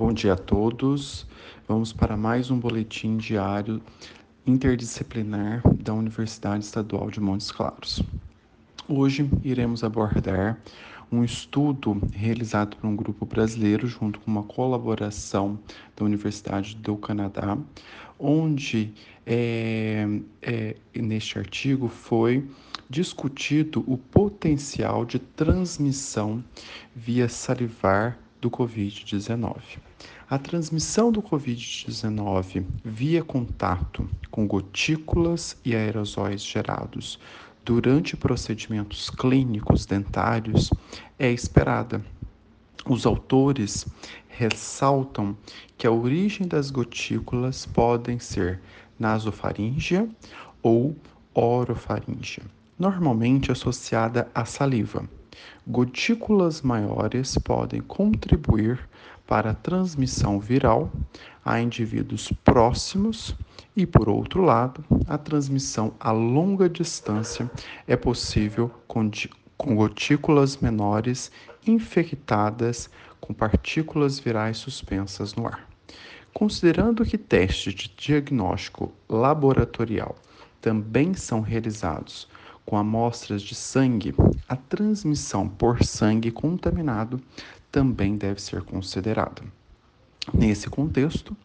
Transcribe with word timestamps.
Bom 0.00 0.14
dia 0.14 0.32
a 0.32 0.36
todos. 0.36 1.26
Vamos 1.68 1.92
para 1.92 2.16
mais 2.16 2.50
um 2.50 2.58
boletim 2.58 3.18
diário 3.18 3.82
interdisciplinar 4.46 5.60
da 5.76 5.92
Universidade 5.92 6.64
Estadual 6.64 7.10
de 7.10 7.20
Montes 7.20 7.52
Claros. 7.52 8.02
Hoje 8.88 9.30
iremos 9.44 9.84
abordar 9.84 10.58
um 11.12 11.22
estudo 11.22 12.00
realizado 12.14 12.78
por 12.78 12.86
um 12.86 12.96
grupo 12.96 13.26
brasileiro 13.26 13.86
junto 13.86 14.18
com 14.20 14.30
uma 14.30 14.42
colaboração 14.42 15.58
da 15.94 16.02
Universidade 16.02 16.76
do 16.76 16.96
Canadá, 16.96 17.58
onde 18.18 18.94
é, 19.26 20.08
é, 20.40 20.76
neste 20.94 21.38
artigo 21.38 21.88
foi 21.88 22.48
discutido 22.88 23.84
o 23.86 23.98
potencial 23.98 25.04
de 25.04 25.18
transmissão 25.18 26.42
via 26.96 27.28
salivar 27.28 28.18
do 28.40 28.50
Covid-19. 28.50 29.56
A 30.28 30.38
transmissão 30.38 31.12
do 31.12 31.22
Covid-19 31.22 32.64
via 32.84 33.22
contato 33.22 34.08
com 34.30 34.46
gotículas 34.46 35.56
e 35.64 35.74
aerosóis 35.74 36.42
gerados 36.42 37.18
durante 37.64 38.16
procedimentos 38.16 39.10
clínicos 39.10 39.84
dentários 39.84 40.70
é 41.18 41.30
esperada. 41.30 42.02
Os 42.86 43.04
autores 43.04 43.86
ressaltam 44.28 45.36
que 45.76 45.86
a 45.86 45.92
origem 45.92 46.48
das 46.48 46.70
gotículas 46.70 47.66
podem 47.66 48.18
ser 48.18 48.60
nasofaríngea 48.98 50.08
ou 50.62 50.96
orofaríngea, 51.34 52.44
normalmente 52.78 53.52
associada 53.52 54.30
à 54.34 54.44
saliva. 54.44 55.08
Gotículas 55.66 56.62
maiores 56.62 57.36
podem 57.38 57.80
contribuir 57.80 58.88
para 59.26 59.50
a 59.50 59.54
transmissão 59.54 60.40
viral 60.40 60.90
a 61.44 61.60
indivíduos 61.60 62.32
próximos 62.44 63.36
e, 63.76 63.86
por 63.86 64.08
outro 64.08 64.42
lado, 64.42 64.84
a 65.06 65.16
transmissão 65.16 65.94
a 66.00 66.10
longa 66.10 66.68
distância 66.68 67.50
é 67.86 67.96
possível 67.96 68.70
com, 68.88 69.08
com 69.56 69.76
gotículas 69.76 70.56
menores 70.56 71.30
infectadas 71.66 72.90
com 73.20 73.32
partículas 73.32 74.18
virais 74.18 74.56
suspensas 74.56 75.34
no 75.34 75.46
ar. 75.46 75.68
Considerando 76.34 77.04
que 77.04 77.18
testes 77.18 77.74
de 77.74 77.92
diagnóstico 77.96 78.92
laboratorial 79.08 80.16
também 80.60 81.14
são 81.14 81.40
realizados 81.40 82.28
com 82.70 82.76
amostras 82.76 83.42
de 83.42 83.52
sangue, 83.52 84.14
a 84.48 84.54
transmissão 84.54 85.48
por 85.48 85.82
sangue 85.82 86.30
contaminado 86.30 87.20
também 87.68 88.16
deve 88.16 88.40
ser 88.40 88.62
considerada. 88.62 89.42
Nesse 90.32 90.70
contexto, 90.70 91.36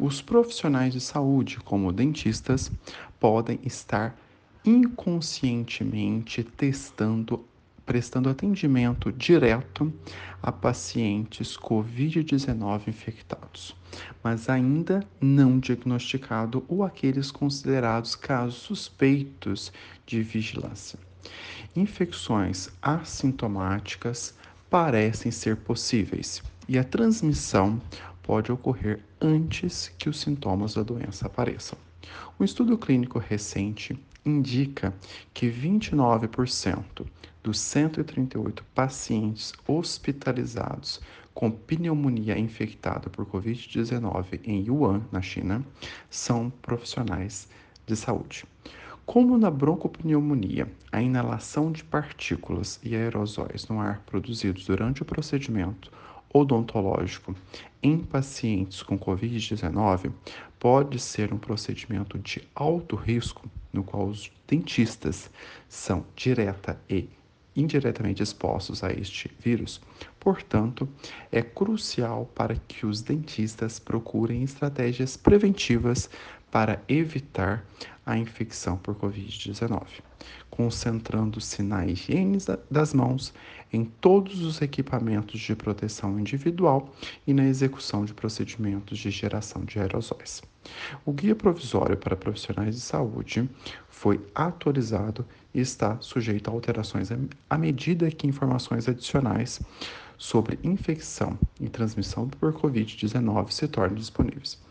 os 0.00 0.20
profissionais 0.20 0.92
de 0.92 1.00
saúde, 1.00 1.58
como 1.60 1.92
dentistas, 1.92 2.72
podem 3.20 3.60
estar 3.62 4.18
inconscientemente 4.64 6.42
testando, 6.42 7.44
prestando 7.84 8.28
atendimento 8.28 9.12
direto 9.12 9.92
a 10.42 10.50
pacientes 10.50 11.56
COVID-19 11.56 12.88
infectados, 12.88 13.74
mas 14.22 14.48
ainda 14.48 15.06
não 15.20 15.58
diagnosticado 15.58 16.64
ou 16.68 16.82
aqueles 16.82 17.30
considerados 17.30 18.14
casos 18.14 18.56
suspeitos 18.56 19.72
de 20.06 20.22
vigilância. 20.22 20.98
Infecções 21.74 22.68
assintomáticas 22.80 24.34
parecem 24.68 25.30
ser 25.30 25.56
possíveis 25.56 26.42
e 26.68 26.78
a 26.78 26.84
transmissão 26.84 27.80
pode 28.22 28.50
ocorrer 28.50 29.00
antes 29.20 29.92
que 29.98 30.08
os 30.08 30.20
sintomas 30.20 30.74
da 30.74 30.82
doença 30.82 31.26
apareçam. 31.26 31.78
Um 32.38 32.44
estudo 32.44 32.76
clínico 32.78 33.18
recente 33.18 33.98
indica 34.24 34.94
que 35.32 35.46
29% 35.46 37.06
dos 37.42 37.60
138 37.60 38.64
pacientes 38.74 39.52
hospitalizados 39.68 41.00
com 41.34 41.50
pneumonia 41.50 42.38
infectada 42.38 43.10
por 43.10 43.26
Covid-19 43.26 44.40
em 44.44 44.64
Yuan, 44.66 45.02
na 45.10 45.20
China, 45.20 45.64
são 46.08 46.48
profissionais 46.62 47.48
de 47.86 47.96
saúde. 47.96 48.44
Como 49.04 49.36
na 49.36 49.50
broncopneumonia, 49.50 50.72
a 50.90 51.02
inalação 51.02 51.70
de 51.70 51.84
partículas 51.84 52.80
e 52.82 52.96
aerosóis 52.96 53.68
no 53.68 53.78
ar 53.78 54.00
produzidos 54.06 54.64
durante 54.64 55.02
o 55.02 55.04
procedimento 55.04 55.92
odontológico 56.34 57.34
em 57.80 57.98
pacientes 57.98 58.82
com 58.82 58.98
Covid-19 58.98 60.10
pode 60.58 60.98
ser 60.98 61.32
um 61.32 61.38
procedimento 61.38 62.18
de 62.18 62.42
alto 62.54 62.96
risco, 62.96 63.48
no 63.72 63.84
qual 63.84 64.08
os 64.08 64.32
dentistas 64.48 65.30
são 65.68 66.04
direta 66.16 66.80
e 66.90 67.08
indiretamente 67.54 68.22
expostos 68.22 68.82
a 68.82 68.92
este 68.92 69.30
vírus. 69.38 69.80
Portanto, 70.18 70.88
é 71.30 71.40
crucial 71.40 72.28
para 72.34 72.56
que 72.56 72.84
os 72.84 73.00
dentistas 73.00 73.78
procurem 73.78 74.42
estratégias 74.42 75.16
preventivas 75.16 76.10
para 76.54 76.80
evitar 76.88 77.66
a 78.06 78.16
infecção 78.16 78.76
por 78.76 78.94
Covid-19, 78.94 79.82
concentrando-se 80.48 81.64
na 81.64 81.84
higiene 81.84 82.38
das 82.70 82.94
mãos 82.94 83.34
em 83.72 83.84
todos 83.84 84.40
os 84.40 84.62
equipamentos 84.62 85.40
de 85.40 85.56
proteção 85.56 86.16
individual 86.16 86.94
e 87.26 87.34
na 87.34 87.44
execução 87.44 88.04
de 88.04 88.14
procedimentos 88.14 89.00
de 89.00 89.10
geração 89.10 89.64
de 89.64 89.80
aerosóis. 89.80 90.44
O 91.04 91.12
Guia 91.12 91.34
Provisório 91.34 91.96
para 91.96 92.14
Profissionais 92.14 92.76
de 92.76 92.80
Saúde 92.80 93.50
foi 93.88 94.24
atualizado 94.32 95.26
e 95.52 95.58
está 95.58 96.00
sujeito 96.00 96.48
a 96.48 96.52
alterações 96.52 97.08
à 97.50 97.58
medida 97.58 98.08
que 98.12 98.28
informações 98.28 98.88
adicionais 98.88 99.60
sobre 100.16 100.56
infecção 100.62 101.36
e 101.60 101.68
transmissão 101.68 102.28
por 102.28 102.52
Covid-19 102.52 103.50
se 103.50 103.66
tornem 103.66 103.96
disponíveis. 103.96 104.62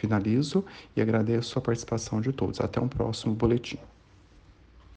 Finalizo 0.00 0.64
e 0.96 1.02
agradeço 1.02 1.58
a 1.58 1.62
participação 1.62 2.22
de 2.22 2.32
todos. 2.32 2.58
Até 2.58 2.80
um 2.80 2.88
próximo 2.88 3.34
boletim. 3.34 3.78